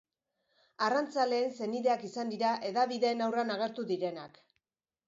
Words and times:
Arrantzaleen 0.85 1.53
senideak 1.59 2.07
izan 2.09 2.35
dira 2.37 2.55
hedabideen 2.71 3.23
aurrean 3.29 3.57
agertu 3.59 3.89
direnak. 3.95 4.43